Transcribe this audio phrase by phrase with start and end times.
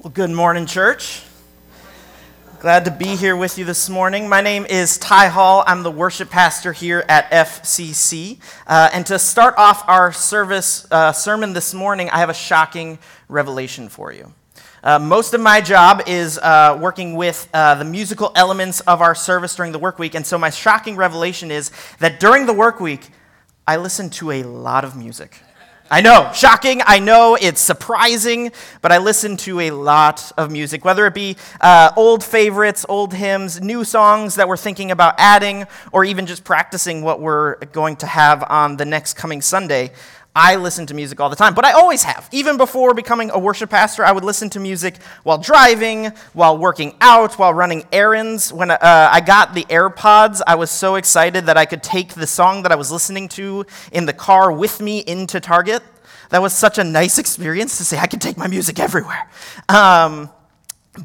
[0.00, 1.22] Well, good morning, church.
[2.60, 4.28] Glad to be here with you this morning.
[4.28, 5.64] My name is Ty Hall.
[5.66, 8.38] I'm the worship pastor here at FCC.
[8.68, 13.00] Uh, and to start off our service uh, sermon this morning, I have a shocking
[13.28, 14.32] revelation for you.
[14.84, 19.16] Uh, most of my job is uh, working with uh, the musical elements of our
[19.16, 20.14] service during the work week.
[20.14, 23.08] And so, my shocking revelation is that during the work week,
[23.66, 25.42] I listen to a lot of music.
[25.90, 26.82] I know, shocking.
[26.84, 28.52] I know it's surprising,
[28.82, 33.14] but I listen to a lot of music, whether it be uh, old favorites, old
[33.14, 37.96] hymns, new songs that we're thinking about adding, or even just practicing what we're going
[37.96, 39.92] to have on the next coming Sunday.
[40.34, 42.28] I listen to music all the time, but I always have.
[42.30, 46.94] Even before becoming a worship pastor, I would listen to music while driving, while working
[47.00, 48.52] out, while running errands.
[48.52, 52.26] When uh, I got the AirPods, I was so excited that I could take the
[52.26, 55.82] song that I was listening to in the car with me into Target.
[56.30, 59.28] That was such a nice experience to say I can take my music everywhere.
[59.68, 60.30] Um,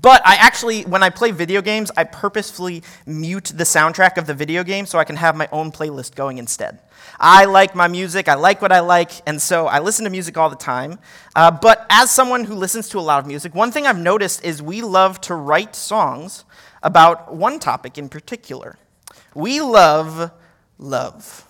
[0.01, 4.33] but I actually, when I play video games, I purposefully mute the soundtrack of the
[4.33, 6.79] video game so I can have my own playlist going instead.
[7.19, 10.37] I like my music, I like what I like, and so I listen to music
[10.37, 10.99] all the time.
[11.35, 14.43] Uh, but as someone who listens to a lot of music, one thing I've noticed
[14.43, 16.45] is we love to write songs
[16.81, 18.77] about one topic in particular.
[19.33, 20.31] We love
[20.77, 21.47] love.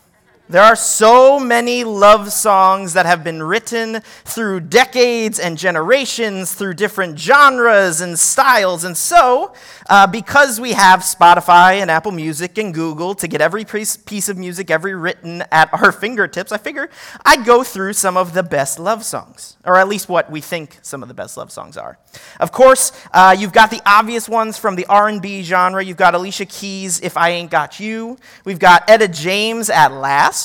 [0.54, 6.76] There are so many love songs that have been written through decades and generations, through
[6.76, 8.84] different genres and styles.
[8.84, 9.56] And so,
[9.90, 14.38] uh, because we have Spotify and Apple Music and Google to get every piece of
[14.38, 16.88] music ever written at our fingertips, I figure
[17.26, 20.78] I'd go through some of the best love songs, or at least what we think
[20.84, 21.98] some of the best love songs are.
[22.40, 25.84] Of course, uh, you've got the obvious ones from the R&B genre.
[25.84, 30.42] You've got Alicia Keys' "If I Ain't Got You." We've got Etta James at Last.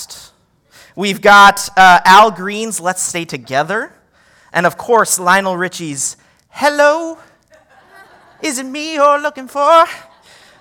[0.96, 3.92] We've got uh, Al Green's Let's Stay Together.
[4.52, 6.16] And of course, Lionel Richie's
[6.48, 7.18] Hello,
[8.42, 9.84] is it me you're looking for?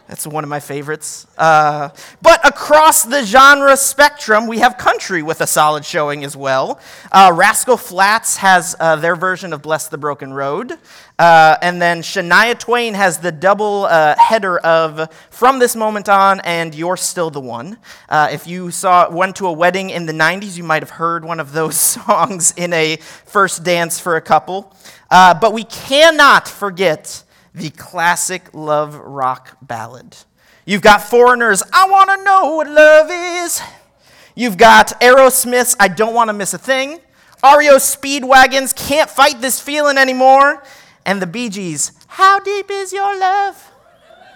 [0.07, 1.27] That's one of my favorites.
[1.37, 1.89] Uh,
[2.21, 6.79] but across the genre spectrum, we have country with a solid showing as well.
[7.11, 10.71] Uh, Rascal Flatts has uh, their version of Bless the Broken Road.
[11.19, 16.39] Uh, and then Shania Twain has the double uh, header of From This Moment On
[16.39, 17.77] and You're Still the One.
[18.07, 21.25] Uh, if you saw went to a wedding in the 90s, you might have heard
[21.25, 24.73] one of those songs in a first dance for a couple.
[25.09, 27.25] but we cannot forget
[27.57, 30.15] the classic love rock ballad.
[30.65, 33.61] You've got Foreigner's I Want to Know What Love Is.
[34.35, 36.99] You've got Aerosmith's I Don't Want to Miss a Thing.
[37.43, 40.63] REO Speedwagon's Can't Fight This Feeling Anymore.
[41.05, 43.71] And the Bee Gees, How Deep Is Your Love?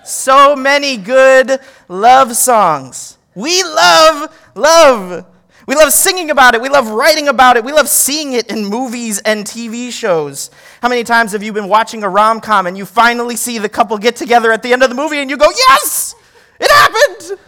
[0.03, 3.17] So many good love songs.
[3.35, 5.25] We love love.
[5.67, 6.61] We love singing about it.
[6.61, 7.63] We love writing about it.
[7.63, 10.49] We love seeing it in movies and TV shows.
[10.81, 13.69] How many times have you been watching a rom com and you finally see the
[13.69, 16.15] couple get together at the end of the movie and you go, Yes,
[16.59, 17.39] it happened?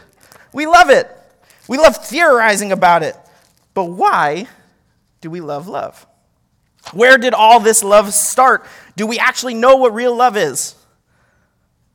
[0.54, 1.10] We love it.
[1.68, 3.18] We love theorizing about it.
[3.74, 4.48] But why
[5.22, 6.06] do we love love?
[6.92, 8.66] Where did all this love start?
[8.96, 10.76] Do we actually know what real love is?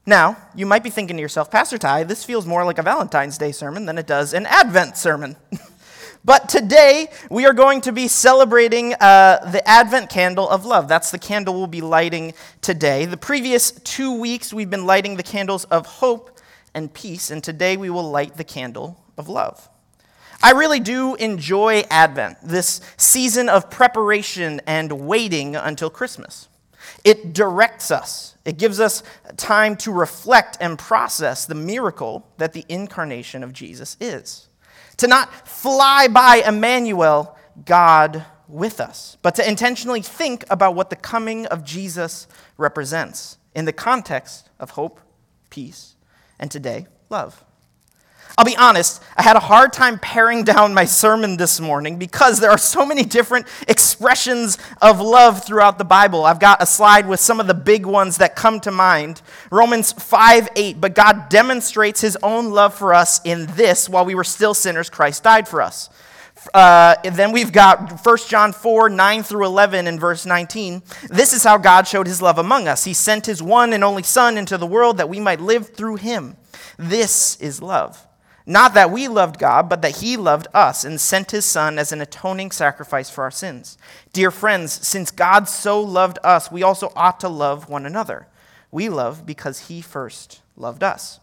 [0.07, 3.37] Now, you might be thinking to yourself, Pastor Ty, this feels more like a Valentine's
[3.37, 5.37] Day sermon than it does an Advent sermon.
[6.25, 10.89] But today, we are going to be celebrating uh, the Advent candle of love.
[10.89, 13.05] That's the candle we'll be lighting today.
[13.05, 16.39] The previous two weeks, we've been lighting the candles of hope
[16.75, 19.69] and peace, and today we will light the candle of love.
[20.43, 26.49] I really do enjoy Advent, this season of preparation and waiting until Christmas.
[27.05, 29.03] It directs us, it gives us
[29.37, 34.48] time to reflect and process the miracle that the incarnation of Jesus is
[34.99, 40.97] to not fly by Emmanuel, God with us, but to intentionally think about what the
[40.97, 42.27] coming of Jesus
[42.57, 45.01] represents in the context of hope,
[45.51, 45.97] peace,
[46.39, 47.45] and today, love.
[48.39, 52.39] I'll be honest, I had a hard time paring down my sermon this morning because
[52.39, 56.25] there are so many different expressions of love throughout the Bible.
[56.25, 59.23] I've got a slide with some of the big ones that come to mind.
[59.51, 64.15] Romans 5 8, but God demonstrates his own love for us in this while we
[64.15, 65.91] were still sinners, Christ died for us.
[66.55, 70.85] Uh, then we've got 1 John 4, 9 through 11 and verse 19.
[71.09, 72.85] This is how God showed his love among us.
[72.85, 75.97] He sent his one and only Son into the world that we might live through
[75.97, 76.37] him.
[76.79, 78.05] This is love.
[78.49, 81.93] Not that we loved God, but that He loved us and sent His Son as
[81.93, 83.77] an atoning sacrifice for our sins.
[84.15, 88.27] Dear friends, since God so loved us, we also ought to love one another.
[88.71, 91.21] We love because He first loved us.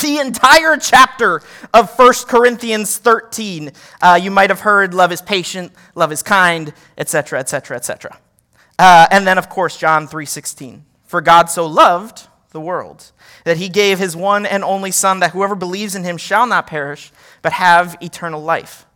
[0.00, 1.42] The entire chapter
[1.74, 6.72] of 1 Corinthians 13, uh, you might have heard love is patient, love is kind,
[6.96, 8.16] etc., etc., etc.
[8.78, 10.82] And then, of course, John 3.16.
[11.02, 13.12] For God so loved the world
[13.44, 16.66] that he gave his one and only Son, that whoever believes in him shall not
[16.66, 17.12] perish,
[17.42, 18.86] but have eternal life.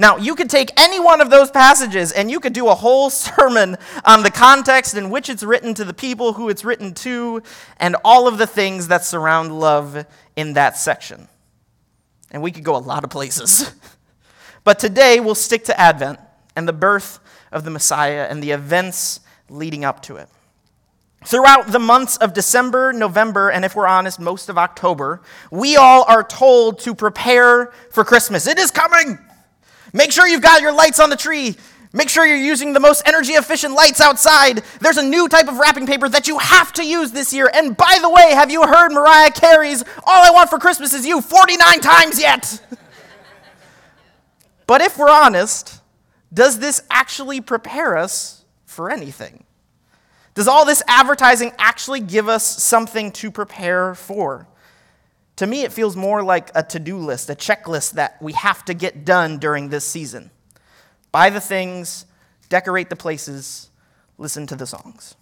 [0.00, 3.10] Now, you could take any one of those passages and you could do a whole
[3.10, 7.42] sermon on the context in which it's written to the people who it's written to
[7.78, 10.06] and all of the things that surround love
[10.36, 11.28] in that section.
[12.30, 13.72] And we could go a lot of places.
[14.64, 16.20] but today we'll stick to Advent
[16.54, 17.18] and the birth
[17.50, 20.28] of the Messiah and the events leading up to it.
[21.24, 25.20] Throughout the months of December, November, and if we're honest, most of October,
[25.50, 28.46] we all are told to prepare for Christmas.
[28.46, 29.18] It is coming!
[29.92, 31.56] Make sure you've got your lights on the tree.
[31.92, 34.62] Make sure you're using the most energy efficient lights outside.
[34.80, 37.50] There's a new type of wrapping paper that you have to use this year.
[37.52, 41.06] And by the way, have you heard Mariah Carey's All I Want for Christmas Is
[41.06, 42.62] You 49 times yet?
[44.66, 45.80] but if we're honest,
[46.32, 49.44] does this actually prepare us for anything?
[50.38, 54.46] Does all this advertising actually give us something to prepare for?
[55.34, 58.64] To me, it feels more like a to do list, a checklist that we have
[58.66, 60.30] to get done during this season.
[61.10, 62.06] Buy the things,
[62.50, 63.70] decorate the places,
[64.16, 65.16] listen to the songs.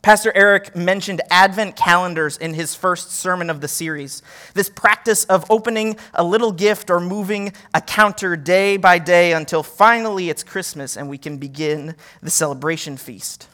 [0.00, 4.22] Pastor Eric mentioned Advent calendars in his first sermon of the series.
[4.54, 9.62] This practice of opening a little gift or moving a counter day by day until
[9.62, 13.48] finally it's Christmas and we can begin the celebration feast.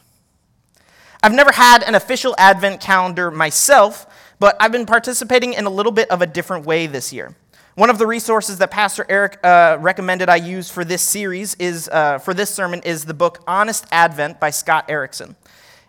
[1.23, 4.07] I've never had an official Advent calendar myself,
[4.39, 7.33] but I've been participating in a little bit of a different way this year.
[7.75, 11.87] One of the resources that Pastor Eric uh, recommended I use for this series is
[11.87, 15.37] uh, for this sermon is the book Honest Advent by Scott Erickson.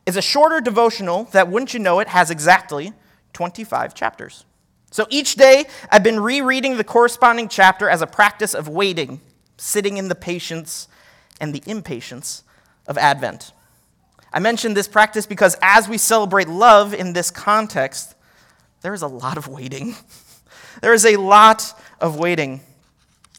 [0.06, 2.92] It's a shorter devotional that, wouldn't you know it, has exactly
[3.32, 4.44] 25 chapters.
[4.92, 9.20] So each day, I've been rereading the corresponding chapter as a practice of waiting,
[9.56, 10.86] sitting in the patience
[11.40, 12.44] and the impatience
[12.86, 13.50] of Advent.
[14.34, 18.16] I mention this practice because as we celebrate love in this context,
[18.80, 19.94] there is a lot of waiting.
[20.82, 22.60] there is a lot of waiting.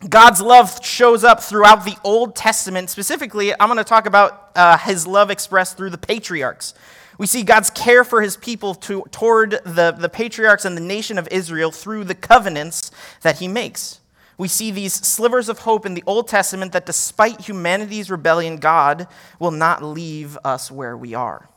[0.07, 2.89] God's love shows up throughout the Old Testament.
[2.89, 6.73] Specifically, I'm going to talk about uh, his love expressed through the patriarchs.
[7.17, 11.17] We see God's care for his people to, toward the, the patriarchs and the nation
[11.17, 12.89] of Israel through the covenants
[13.21, 13.99] that he makes.
[14.37, 19.07] We see these slivers of hope in the Old Testament that despite humanity's rebellion, God
[19.39, 21.49] will not leave us where we are.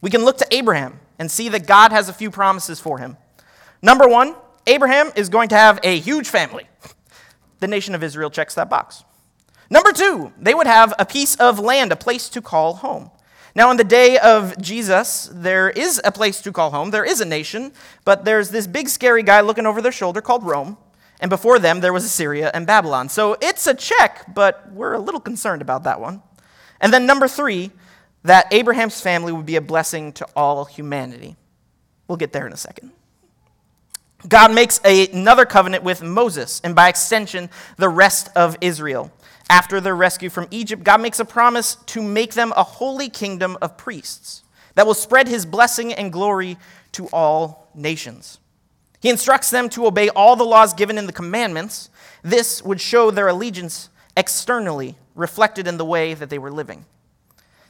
[0.00, 3.16] We can look to Abraham and see that God has a few promises for him.
[3.80, 4.34] Number one,
[4.66, 6.66] Abraham is going to have a huge family.
[7.60, 9.04] The nation of Israel checks that box.
[9.70, 13.10] Number two, they would have a piece of land, a place to call home.
[13.54, 16.90] Now, in the day of Jesus, there is a place to call home.
[16.90, 17.72] There is a nation,
[18.04, 20.76] but there's this big, scary guy looking over their shoulder called Rome.
[21.22, 23.08] And before them, there was Assyria and Babylon.
[23.08, 26.20] So it's a check, but we're a little concerned about that one.
[26.80, 27.70] And then number three,
[28.24, 31.36] that Abraham's family would be a blessing to all humanity.
[32.08, 32.90] We'll get there in a second.
[34.28, 39.12] God makes a, another covenant with Moses, and by extension, the rest of Israel.
[39.48, 43.56] After their rescue from Egypt, God makes a promise to make them a holy kingdom
[43.62, 44.42] of priests
[44.74, 46.56] that will spread his blessing and glory
[46.92, 48.38] to all nations.
[49.02, 51.90] He instructs them to obey all the laws given in the commandments.
[52.22, 56.84] This would show their allegiance externally, reflected in the way that they were living.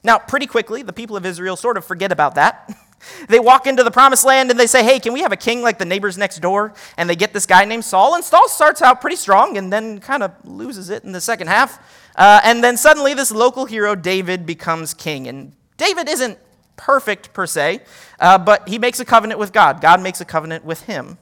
[0.04, 2.76] Now, pretty quickly, the people of Israel sort of forget about that.
[3.28, 5.62] they walk into the promised land and they say, Hey, can we have a king
[5.62, 6.74] like the neighbors next door?
[6.98, 8.14] And they get this guy named Saul.
[8.14, 11.46] And Saul starts out pretty strong and then kind of loses it in the second
[11.46, 11.78] half.
[12.14, 15.28] Uh, and then suddenly, this local hero, David, becomes king.
[15.28, 16.38] And David isn't
[16.76, 17.80] perfect per se,
[18.18, 19.80] uh, but he makes a covenant with God.
[19.80, 21.16] God makes a covenant with him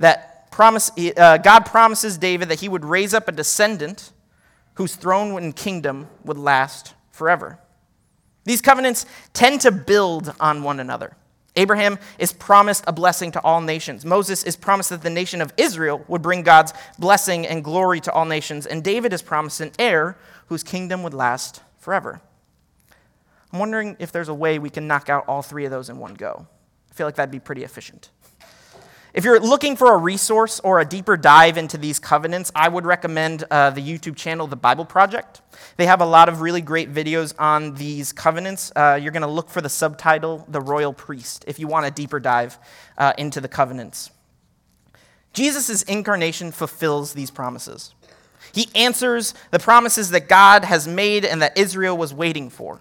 [0.00, 4.12] that promise, uh, God promises David that he would raise up a descendant
[4.74, 7.58] whose throne and kingdom would last forever.
[8.44, 11.16] These covenants tend to build on one another.
[11.56, 14.04] Abraham is promised a blessing to all nations.
[14.04, 18.12] Moses is promised that the nation of Israel would bring God's blessing and glory to
[18.12, 18.66] all nations.
[18.66, 20.16] And David is promised an heir
[20.46, 22.20] whose kingdom would last forever.
[23.52, 25.98] I'm wondering if there's a way we can knock out all three of those in
[25.98, 26.46] one go.
[26.90, 28.10] I feel like that'd be pretty efficient.
[29.12, 32.86] If you're looking for a resource or a deeper dive into these covenants, I would
[32.86, 35.42] recommend uh, the YouTube channel, The Bible Project.
[35.76, 38.70] They have a lot of really great videos on these covenants.
[38.76, 41.90] Uh, you're going to look for the subtitle, The Royal Priest, if you want a
[41.90, 42.56] deeper dive
[42.98, 44.10] uh, into the covenants.
[45.32, 47.94] Jesus' incarnation fulfills these promises.
[48.52, 52.80] He answers the promises that God has made and that Israel was waiting for.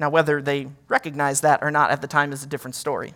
[0.00, 3.14] Now, whether they recognize that or not at the time is a different story.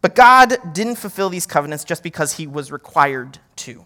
[0.00, 3.84] But God didn't fulfill these covenants just because he was required to.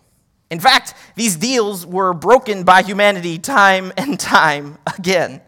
[0.51, 5.41] In fact, these deals were broken by humanity time and time again.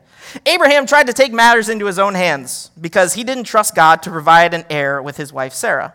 [0.47, 4.11] Abraham tried to take matters into his own hands because he didn't trust God to
[4.11, 5.95] provide an heir with his wife Sarah.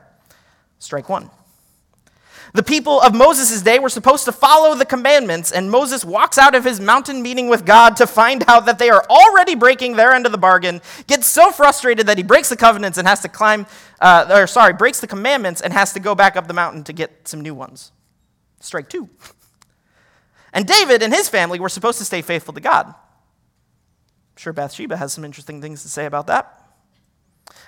[0.78, 1.32] Strike one.
[2.53, 6.56] The people of Moses' day were supposed to follow the commandments, and Moses walks out
[6.56, 10.13] of his mountain meeting with God to find out that they are already breaking their
[10.13, 13.29] end of the bargain, gets so frustrated that he breaks the covenants and has to
[13.29, 13.68] climb,
[14.01, 16.94] uh, or sorry, breaks the commandments and has to go back up the mountain to
[16.94, 17.91] get some new ones.
[18.60, 19.10] Strike two.
[20.51, 22.88] And David and his family were supposed to stay faithful to God.
[22.88, 26.56] I'm sure Bathsheba has some interesting things to say about that.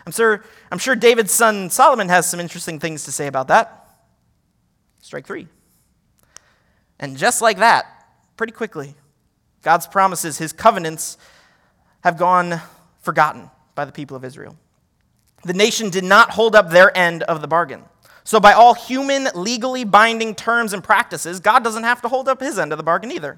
[0.06, 3.81] I'm sure, I'm sure David's son Solomon has some interesting things to say about that.
[5.12, 5.50] Strike three.
[6.98, 7.86] And just like that,
[8.38, 8.96] pretty quickly,
[9.62, 11.18] God's promises, his covenants,
[12.06, 12.62] have gone
[13.02, 14.56] forgotten by the people of Israel.
[15.44, 17.84] The nation did not hold up their end of the bargain.
[18.24, 22.40] So, by all human, legally binding terms and practices, God doesn't have to hold up
[22.40, 23.38] his end of the bargain either.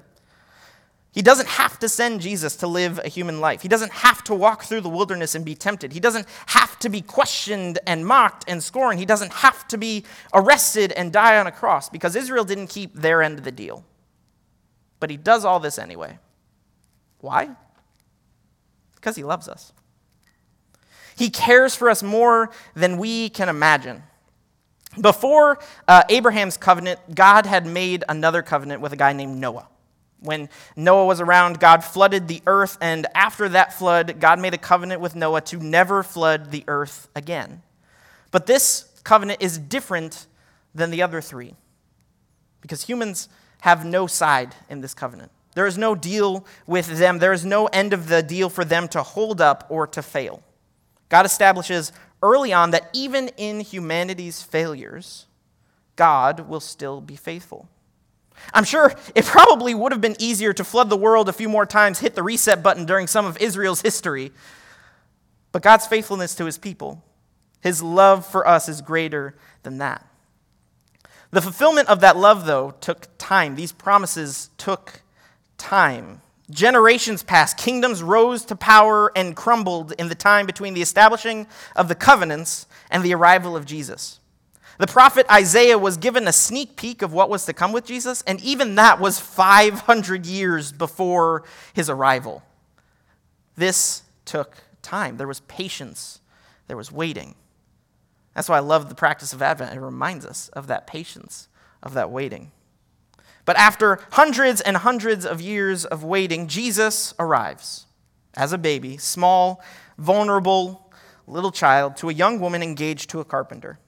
[1.14, 3.62] He doesn't have to send Jesus to live a human life.
[3.62, 5.92] He doesn't have to walk through the wilderness and be tempted.
[5.92, 8.98] He doesn't have to be questioned and mocked and scorned.
[8.98, 12.94] He doesn't have to be arrested and die on a cross because Israel didn't keep
[12.94, 13.84] their end of the deal.
[14.98, 16.18] But he does all this anyway.
[17.20, 17.50] Why?
[18.96, 19.72] Because he loves us.
[21.16, 24.02] He cares for us more than we can imagine.
[25.00, 29.68] Before uh, Abraham's covenant, God had made another covenant with a guy named Noah.
[30.24, 34.58] When Noah was around, God flooded the earth, and after that flood, God made a
[34.58, 37.62] covenant with Noah to never flood the earth again.
[38.30, 40.26] But this covenant is different
[40.74, 41.54] than the other three
[42.62, 43.28] because humans
[43.60, 45.30] have no side in this covenant.
[45.54, 48.88] There is no deal with them, there is no end of the deal for them
[48.88, 50.42] to hold up or to fail.
[51.10, 55.26] God establishes early on that even in humanity's failures,
[55.96, 57.68] God will still be faithful.
[58.52, 61.66] I'm sure it probably would have been easier to flood the world a few more
[61.66, 64.32] times, hit the reset button during some of Israel's history.
[65.52, 67.02] But God's faithfulness to his people,
[67.60, 70.06] his love for us is greater than that.
[71.30, 73.56] The fulfillment of that love, though, took time.
[73.56, 75.02] These promises took
[75.58, 76.20] time.
[76.50, 81.88] Generations passed, kingdoms rose to power and crumbled in the time between the establishing of
[81.88, 84.20] the covenants and the arrival of Jesus.
[84.78, 88.22] The prophet Isaiah was given a sneak peek of what was to come with Jesus,
[88.26, 92.42] and even that was 500 years before his arrival.
[93.56, 95.16] This took time.
[95.16, 96.20] There was patience,
[96.66, 97.34] there was waiting.
[98.34, 99.76] That's why I love the practice of Advent.
[99.76, 101.48] It reminds us of that patience,
[101.82, 102.50] of that waiting.
[103.44, 107.86] But after hundreds and hundreds of years of waiting, Jesus arrives
[108.36, 109.62] as a baby, small,
[109.98, 110.92] vulnerable
[111.26, 113.78] little child, to a young woman engaged to a carpenter.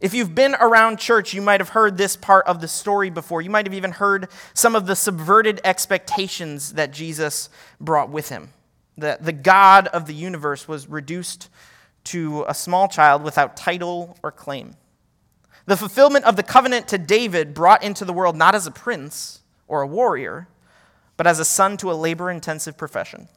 [0.00, 3.42] If you've been around church, you might have heard this part of the story before.
[3.42, 7.48] You might have even heard some of the subverted expectations that Jesus
[7.80, 8.50] brought with him.
[8.96, 11.48] That the God of the universe was reduced
[12.04, 14.76] to a small child without title or claim.
[15.66, 19.40] The fulfillment of the covenant to David brought into the world not as a prince
[19.66, 20.48] or a warrior,
[21.16, 23.28] but as a son to a labor intensive profession.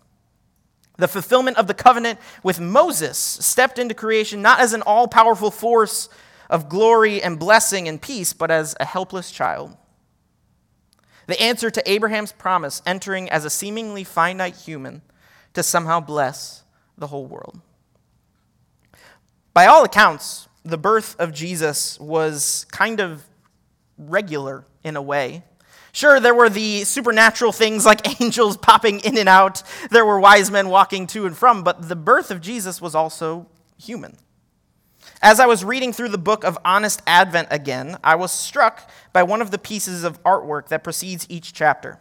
[0.97, 5.49] The fulfillment of the covenant with Moses stepped into creation not as an all powerful
[5.49, 6.07] force
[6.51, 9.75] of glory and blessing and peace, but as a helpless child.
[11.27, 15.01] The answer to Abraham's promise, entering as a seemingly finite human
[15.53, 16.63] to somehow bless
[16.97, 17.61] the whole world.
[19.53, 23.23] By all accounts, the birth of Jesus was kind of
[23.97, 25.43] regular in a way.
[25.93, 30.51] Sure, there were the supernatural things like angels popping in and out, there were wise
[30.51, 34.17] men walking to and from, but the birth of Jesus was also human.
[35.23, 39.21] As I was reading through the book of Honest Advent again, I was struck by
[39.21, 41.99] one of the pieces of artwork that precedes each chapter.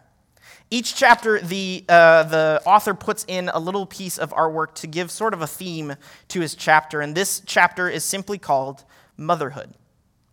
[0.71, 5.11] Each chapter, the, uh, the author puts in a little piece of artwork to give
[5.11, 5.97] sort of a theme
[6.29, 8.85] to his chapter, and this chapter is simply called
[9.19, 9.75] Motherhood.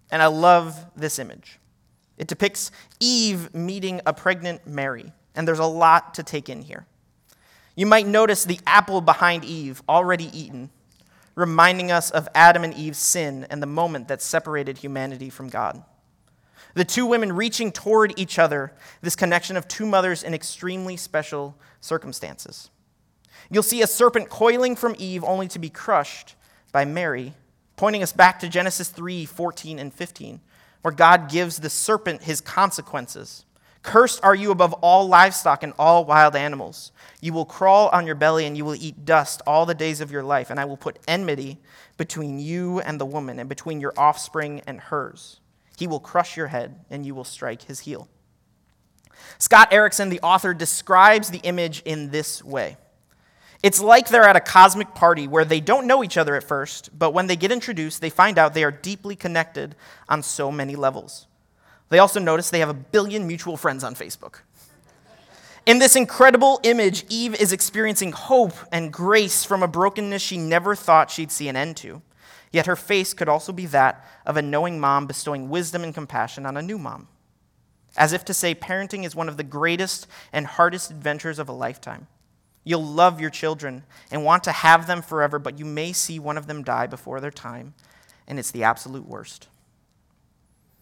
[0.10, 1.60] And I love this image.
[2.18, 6.86] It depicts Eve meeting a pregnant Mary, and there's a lot to take in here.
[7.76, 10.70] You might notice the apple behind Eve, already eaten,
[11.38, 15.84] reminding us of Adam and Eve's sin and the moment that separated humanity from God.
[16.74, 21.56] The two women reaching toward each other, this connection of two mothers in extremely special
[21.80, 22.72] circumstances.
[23.52, 26.34] You'll see a serpent coiling from Eve only to be crushed
[26.72, 27.34] by Mary,
[27.76, 30.42] pointing us back to Genesis 3 14 and 15,
[30.82, 33.46] where God gives the serpent his consequences.
[33.84, 36.92] Cursed are you above all livestock and all wild animals.
[37.22, 40.12] You will crawl on your belly and you will eat dust all the days of
[40.12, 41.58] your life, and I will put enmity
[41.98, 45.40] between you and the woman, and between your offspring and hers.
[45.78, 48.08] He will crush your head, and you will strike his heel.
[49.40, 52.78] Scott Erickson, the author, describes the image in this way
[53.64, 56.98] It's like they're at a cosmic party where they don't know each other at first,
[56.98, 59.76] but when they get introduced, they find out they are deeply connected
[60.08, 61.28] on so many levels.
[61.90, 64.40] They also notice they have a billion mutual friends on Facebook.
[65.66, 70.76] In this incredible image, Eve is experiencing hope and grace from a brokenness she never
[70.76, 72.02] thought she'd see an end to.
[72.52, 76.46] Yet her face could also be that of a knowing mom bestowing wisdom and compassion
[76.46, 77.10] on a new mom.
[77.98, 81.54] As if to say, parenting is one of the greatest and hardest adventures of a
[81.54, 82.08] lifetime.
[82.64, 86.38] You'll love your children and want to have them forever, but you may see one
[86.38, 87.74] of them die before their time,
[88.28, 89.48] and it's the absolute worst.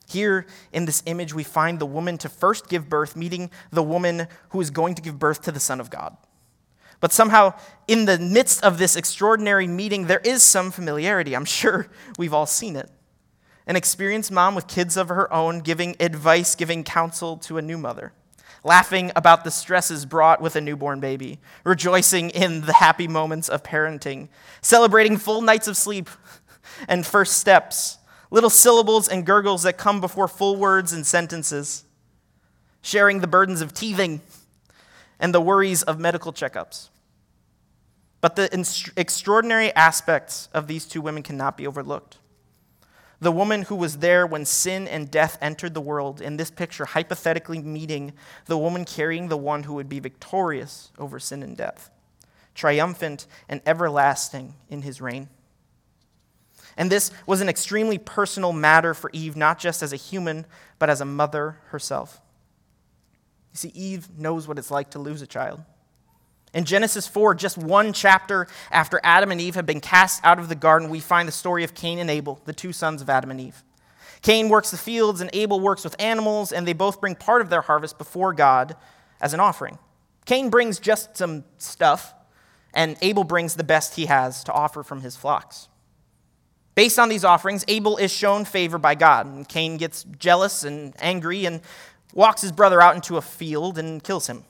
[0.08, 4.28] Here in this image, we find the woman to first give birth, meeting the woman
[4.50, 6.16] who is going to give birth to the Son of God.
[7.00, 7.54] But somehow,
[7.88, 11.36] in the midst of this extraordinary meeting, there is some familiarity.
[11.36, 12.90] I'm sure we've all seen it.
[13.68, 17.80] An experienced mom with kids of her own giving advice, giving counsel to a new
[17.80, 18.14] mother,
[18.64, 23.64] laughing about the stresses brought with a newborn baby, rejoicing in the happy moments of
[23.64, 24.30] parenting,
[24.62, 26.10] celebrating full nights of sleep
[26.88, 27.98] and first steps
[28.36, 31.86] little syllables and gurgles that come before full words and sentences,
[32.82, 34.20] sharing the burdens of teething
[35.22, 36.90] and the worries of medical checkups.
[38.20, 42.18] But the extraordinary aspects of these two women cannot be overlooked.
[43.22, 46.84] The woman who was there when sin and death entered the world, in this picture,
[46.84, 48.12] hypothetically meeting
[48.48, 51.90] the woman carrying the one who would be victorious over sin and death,
[52.54, 55.30] triumphant and everlasting in his reign.
[56.78, 60.46] And this was an extremely personal matter for Eve, not just as a human,
[60.78, 62.20] but as a mother herself.
[63.54, 65.62] You see, Eve knows what it's like to lose a child.
[66.54, 70.50] In Genesis 4, just one chapter after Adam and Eve have been cast out of
[70.50, 73.32] the garden, we find the story of Cain and Abel, the two sons of Adam
[73.32, 73.64] and Eve.
[74.22, 77.50] Cain works the fields, and Abel works with animals, and they both bring part of
[77.50, 78.76] their harvest before God
[79.22, 79.78] as an offering.
[80.26, 82.14] Cain brings just some stuff,
[82.74, 85.68] and Abel brings the best he has to offer from his flocks.
[86.76, 89.26] Based on these offerings, Abel is shown favor by God.
[89.26, 91.62] And Cain gets jealous and angry and
[92.14, 94.44] walks his brother out into a field and kills him.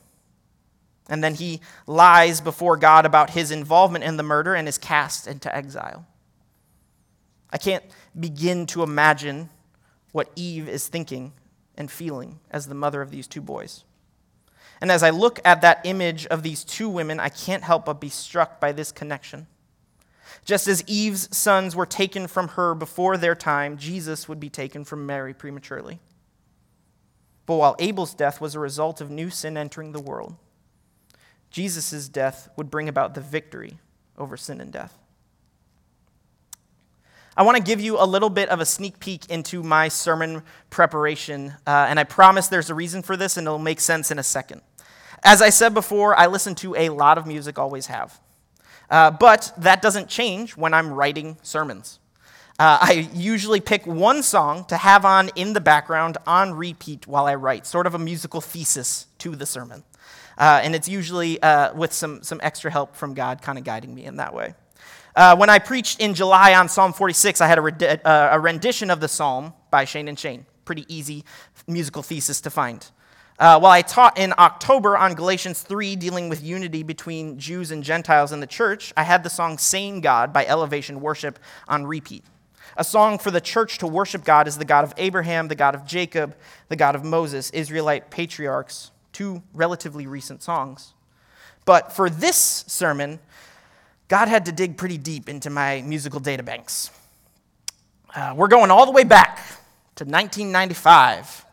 [1.08, 5.28] And then he lies before God about his involvement in the murder and is cast
[5.28, 6.06] into exile.
[7.52, 7.84] I can't
[8.20, 9.50] begin to imagine
[10.12, 11.34] what Eve is thinking
[11.78, 13.84] and feeling as the mother of these two boys.
[14.82, 18.02] And as I look at that image of these two women, I can't help but
[18.02, 19.48] be struck by this connection.
[20.44, 24.84] Just as Eve's sons were taken from her before their time, Jesus would be taken
[24.84, 26.00] from Mary prematurely.
[27.46, 30.36] But while Abel's death was a result of new sin entering the world,
[31.50, 33.78] Jesus' death would bring about the victory
[34.18, 34.98] over sin and death.
[37.38, 40.42] I want to give you a little bit of a sneak peek into my sermon
[40.70, 44.20] preparation, uh, and I promise there's a reason for this, and it'll make sense in
[44.20, 44.62] a second.
[45.22, 48.20] As I said before, I listen to a lot of music, always have.
[48.90, 52.00] Uh, but that doesn't change when I'm writing sermons.
[52.58, 57.26] Uh, I usually pick one song to have on in the background on repeat while
[57.26, 59.84] I write, sort of a musical thesis to the sermon.
[60.38, 63.94] Uh, and it's usually uh, with some, some extra help from God kind of guiding
[63.94, 64.54] me in that way.
[65.16, 68.90] Uh, when I preached in July on Psalm 46, I had a, uh, a rendition
[68.90, 70.46] of the psalm by Shane and Shane.
[70.66, 71.24] Pretty easy
[71.68, 72.86] musical thesis to find.
[73.38, 77.84] Uh, while I taught in October on Galatians 3, dealing with unity between Jews and
[77.84, 82.24] Gentiles in the church, I had the song Same God by Elevation Worship on repeat.
[82.78, 85.76] A song for the church to worship God as the God of Abraham, the God
[85.76, 86.36] of Jacob,
[86.70, 90.94] the God of Moses, Israelite patriarchs, two relatively recent songs.
[91.66, 93.20] But for this sermon,
[94.08, 96.90] God had to dig pretty deep into my musical databanks.
[98.16, 99.38] Uh, we're going all the way back
[99.96, 101.45] to 1995.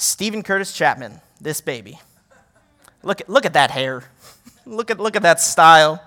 [0.00, 2.00] Steven Curtis Chapman, this baby.
[3.02, 4.04] Look at, look at that hair.
[4.64, 6.02] look, at, look at that style.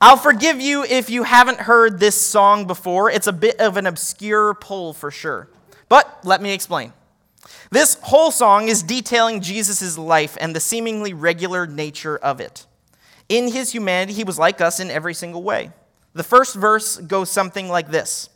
[0.00, 3.08] I'll forgive you if you haven't heard this song before.
[3.08, 5.48] It's a bit of an obscure pull for sure.
[5.88, 6.92] But let me explain.
[7.70, 12.66] This whole song is detailing Jesus' life and the seemingly regular nature of it.
[13.28, 15.70] In his humanity, he was like us in every single way.
[16.14, 18.30] The first verse goes something like this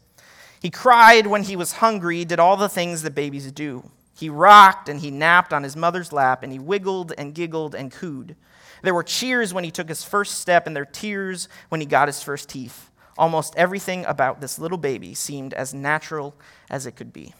[0.62, 3.90] He cried when he was hungry, did all the things that babies do.
[4.20, 7.90] He rocked and he napped on his mother's lap, and he wiggled and giggled and
[7.90, 8.36] cooed.
[8.82, 11.86] There were cheers when he took his first step, and there were tears when he
[11.86, 12.90] got his first teeth.
[13.16, 16.34] Almost everything about this little baby seemed as natural
[16.68, 17.34] as it could be.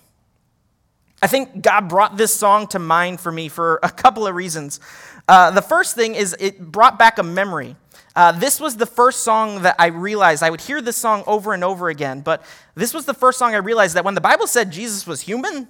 [1.22, 4.80] I think God brought this song to mind for me for a couple of reasons.
[5.28, 7.76] Uh, the first thing is it brought back a memory.
[8.16, 11.52] Uh, this was the first song that I realized I would hear this song over
[11.52, 12.42] and over again, but
[12.74, 15.68] this was the first song I realized that when the Bible said Jesus was human,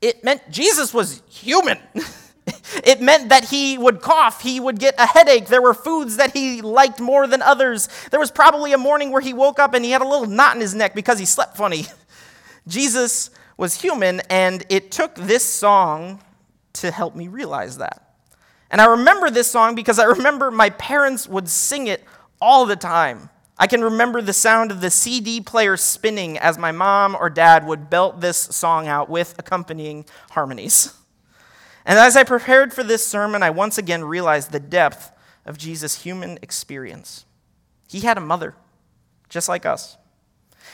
[0.00, 1.78] it meant Jesus was human.
[2.84, 5.46] it meant that he would cough, he would get a headache.
[5.46, 7.88] There were foods that he liked more than others.
[8.10, 10.54] There was probably a morning where he woke up and he had a little knot
[10.54, 11.86] in his neck because he slept funny.
[12.68, 16.22] Jesus was human, and it took this song
[16.74, 18.14] to help me realize that.
[18.70, 22.04] And I remember this song because I remember my parents would sing it
[22.40, 23.28] all the time.
[23.60, 27.66] I can remember the sound of the CD player spinning as my mom or dad
[27.66, 30.94] would belt this song out with accompanying harmonies.
[31.84, 35.12] And as I prepared for this sermon, I once again realized the depth
[35.44, 37.26] of Jesus' human experience.
[37.86, 38.54] He had a mother,
[39.28, 39.98] just like us.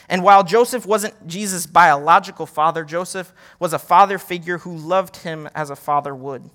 [0.09, 5.49] And while Joseph wasn't Jesus' biological father, Joseph was a father figure who loved him
[5.57, 6.51] as a father would.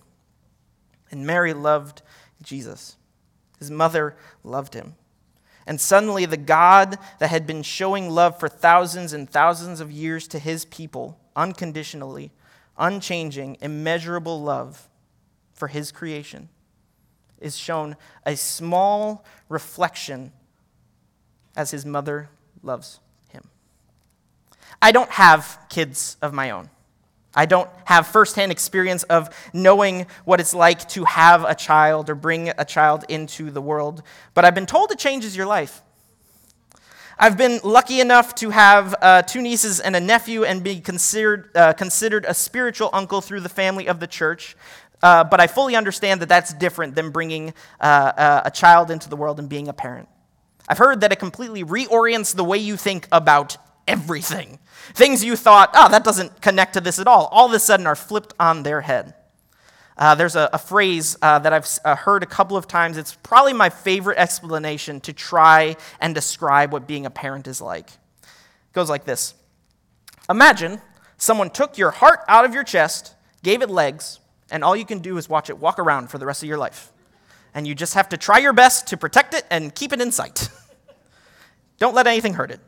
[1.11, 2.01] And Mary loved
[2.41, 2.95] Jesus.
[3.59, 4.15] His mother
[4.45, 4.95] loved him.
[5.67, 10.27] And suddenly, the God that had been showing love for thousands and thousands of years
[10.29, 12.31] to his people, unconditionally,
[12.77, 14.89] unchanging, immeasurable love
[15.53, 16.49] for his creation,
[17.39, 17.95] is shown
[18.25, 20.31] a small reflection
[21.55, 22.29] as his mother
[22.63, 23.49] loves him.
[24.81, 26.69] I don't have kids of my own.
[27.33, 32.15] I don't have firsthand experience of knowing what it's like to have a child or
[32.15, 35.81] bring a child into the world, but I've been told it changes your life.
[37.17, 41.51] I've been lucky enough to have uh, two nieces and a nephew and be considered,
[41.55, 44.55] uh, considered a spiritual uncle through the family of the church.
[45.03, 49.07] Uh, but I fully understand that that's different than bringing uh, uh, a child into
[49.07, 50.09] the world and being a parent.
[50.67, 54.59] I've heard that it completely reorients the way you think about everything.
[54.93, 57.87] Things you thought, oh, that doesn't connect to this at all, all of a sudden
[57.87, 59.13] are flipped on their head.
[59.97, 62.97] Uh, there's a, a phrase uh, that I've uh, heard a couple of times.
[62.97, 67.89] It's probably my favorite explanation to try and describe what being a parent is like.
[67.89, 69.35] It goes like this
[70.29, 70.81] Imagine
[71.17, 74.99] someone took your heart out of your chest, gave it legs, and all you can
[74.99, 76.91] do is watch it walk around for the rest of your life.
[77.53, 80.11] And you just have to try your best to protect it and keep it in
[80.11, 80.49] sight.
[81.79, 82.59] Don't let anything hurt it.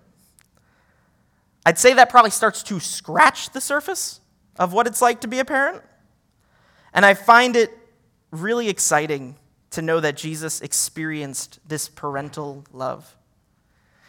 [1.65, 4.19] I'd say that probably starts to scratch the surface
[4.57, 5.81] of what it's like to be a parent.
[6.93, 7.75] And I find it
[8.31, 9.35] really exciting
[9.71, 13.15] to know that Jesus experienced this parental love.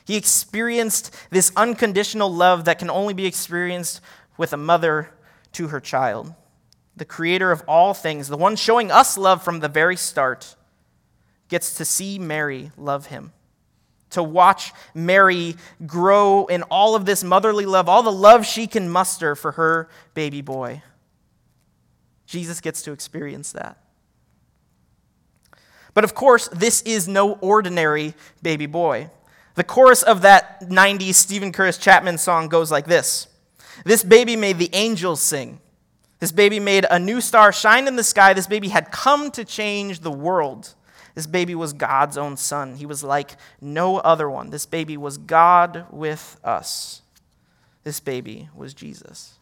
[0.05, 4.01] He experienced this unconditional love that can only be experienced
[4.37, 5.11] with a mother
[5.53, 6.35] to her child.
[6.97, 10.57] The creator of all things, the one showing us love from the very start,
[11.49, 13.33] gets to see Mary love him
[14.15, 15.55] to watch Mary
[15.87, 19.89] grow in all of this motherly love, all the love she can muster for her
[20.15, 20.83] baby boy.
[22.27, 23.79] Jesus gets to experience that.
[25.93, 29.11] But of course, this is no ordinary baby boy.
[29.55, 33.29] The chorus of that 90s Steven Curtis Chapman song goes like this
[33.85, 35.61] This baby made the angels sing.
[36.19, 38.33] This baby made a new star shine in the sky.
[38.33, 40.75] This baby had come to change the world.
[41.15, 42.75] This baby was God's own son.
[42.77, 44.51] He was like no other one.
[44.51, 47.03] This baby was God with us.
[47.85, 49.35] This baby was Jesus.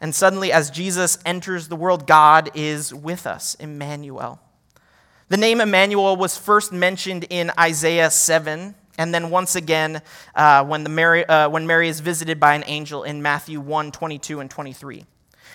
[0.00, 4.40] And suddenly, as Jesus enters the world, God is with us, Emmanuel.
[5.28, 10.02] The name Emmanuel was first mentioned in Isaiah 7, and then once again
[10.34, 13.92] uh, when, the Mary, uh, when Mary is visited by an angel in Matthew 1
[13.92, 15.04] 22 and 23.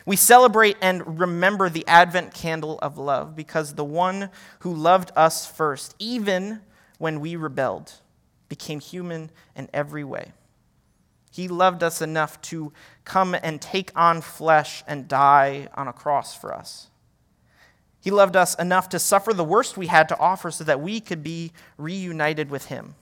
[0.06, 5.50] We celebrate and remember the Advent candle of love because the one who loved us
[5.50, 6.62] first, even
[6.98, 7.94] when we rebelled,
[8.50, 10.34] became human in every way.
[11.32, 12.74] He loved us enough to
[13.06, 16.90] come and take on flesh and die on a cross for us.
[18.02, 21.00] He loved us enough to suffer the worst we had to offer so that we
[21.00, 22.96] could be reunited with Him.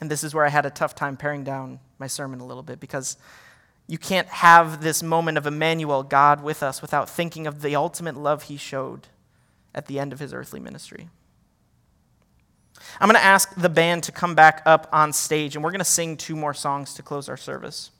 [0.00, 2.62] And this is where I had a tough time paring down my sermon a little
[2.62, 3.16] bit because
[3.88, 8.16] you can't have this moment of Emmanuel, God with us, without thinking of the ultimate
[8.16, 9.08] love he showed
[9.74, 11.08] at the end of his earthly ministry.
[13.00, 15.78] I'm going to ask the band to come back up on stage, and we're going
[15.80, 17.90] to sing two more songs to close our service.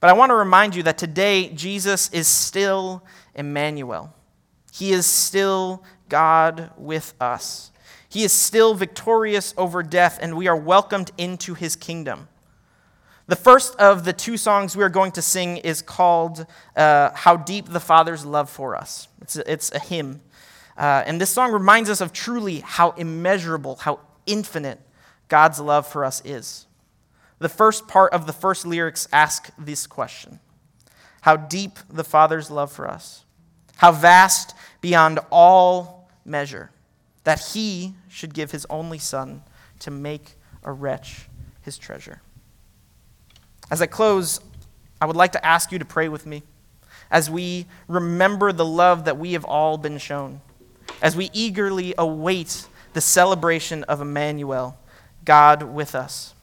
[0.00, 3.04] But I want to remind you that today, Jesus is still
[3.34, 4.14] Emmanuel.
[4.72, 7.72] He is still God with us.
[8.08, 12.28] He is still victorious over death, and we are welcomed into his kingdom.
[13.28, 17.36] The first of the two songs we are going to sing is called uh, How
[17.36, 19.06] Deep the Father's Love for Us.
[19.20, 20.22] It's a, it's a hymn.
[20.78, 24.80] Uh, and this song reminds us of truly how immeasurable, how infinite
[25.28, 26.66] God's love for us is.
[27.38, 30.40] The first part of the first lyrics ask this question
[31.20, 33.24] how deep the Father's love for us,
[33.76, 36.70] how vast beyond all measure,
[37.24, 39.42] that he should give his only Son
[39.80, 41.28] to make a wretch
[41.60, 42.22] his treasure.
[43.70, 44.40] As I close,
[45.00, 46.42] I would like to ask you to pray with me
[47.10, 50.40] as we remember the love that we have all been shown,
[51.00, 54.78] as we eagerly await the celebration of Emmanuel,
[55.24, 56.34] God with us.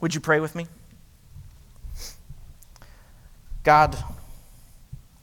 [0.00, 0.66] Would you pray with me?
[3.62, 3.96] God,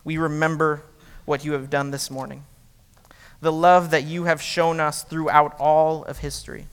[0.04, 0.84] we remember
[1.26, 2.46] what you have done this morning,
[3.42, 6.68] the love that you have shown us throughout all of history,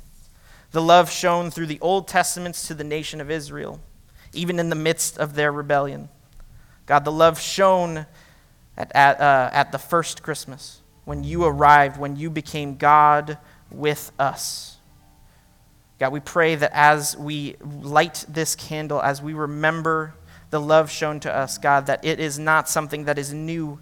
[0.72, 3.80] the love shown through the Old Testaments to the nation of Israel,
[4.34, 6.08] even in the midst of their rebellion.
[6.86, 8.06] God, the love shown
[8.76, 13.38] at, at, uh, at the first Christmas, when you arrived, when you became God
[13.70, 14.78] with us.
[15.98, 20.14] God, we pray that as we light this candle, as we remember
[20.50, 23.80] the love shown to us, God, that it is not something that is new.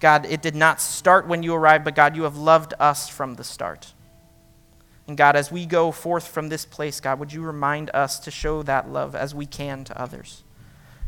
[0.00, 3.34] God, it did not start when you arrived, but God, you have loved us from
[3.34, 3.94] the start.
[5.08, 8.30] And God, as we go forth from this place, God, would you remind us to
[8.30, 10.44] show that love as we can to others?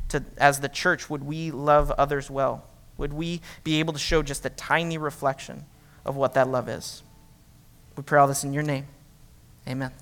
[0.08, 2.64] To, as the church, would we love others well?
[2.96, 5.66] Would we be able to show just a tiny reflection
[6.06, 7.02] of what that love is?
[7.94, 8.86] We pray all this in your name.
[9.68, 9.92] Amen.